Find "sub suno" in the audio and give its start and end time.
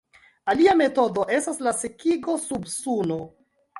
2.47-3.19